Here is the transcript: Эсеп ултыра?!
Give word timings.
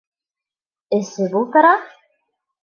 Эсеп 0.97 1.33
ултыра?! 1.41 1.73